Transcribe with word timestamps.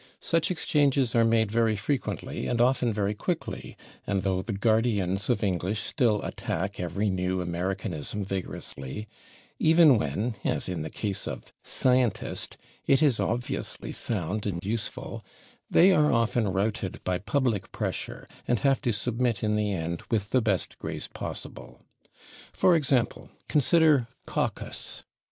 Such 0.19 0.49
exchanges 0.49 1.13
are 1.13 1.23
made 1.23 1.51
very 1.51 1.75
frequently 1.75 2.47
and 2.47 2.59
often 2.59 2.91
very 2.91 3.13
quickly, 3.13 3.77
and 4.07 4.23
though 4.23 4.41
the 4.41 4.51
guardians 4.51 5.29
of 5.29 5.43
English 5.43 5.79
still 5.79 6.23
attack 6.23 6.79
every 6.79 7.07
new 7.11 7.39
Americanism 7.39 8.23
vigorously, 8.25 9.07
even 9.59 9.99
when, 9.99 10.37
as 10.43 10.67
in 10.67 10.81
the 10.81 10.89
case 10.89 11.27
of 11.27 11.53
/scientist/, 11.63 12.55
it 12.87 13.03
is 13.03 13.19
obviously 13.19 13.91
sound 13.93 14.47
and 14.47 14.65
useful, 14.65 15.23
they 15.69 15.91
are 15.91 16.11
often 16.11 16.47
routed 16.51 16.99
by 17.03 17.19
public 17.19 17.71
pressure, 17.71 18.27
and 18.47 18.61
have 18.61 18.81
to 18.81 18.91
submit 18.91 19.43
in 19.43 19.55
the 19.55 19.71
end 19.71 20.01
with 20.09 20.31
the 20.31 20.41
best 20.41 20.79
grace 20.79 21.07
possible. 21.07 21.85
For 22.55 22.75
example, 22.75 23.29
consider 23.47 24.07
/caucus 24.25 25.03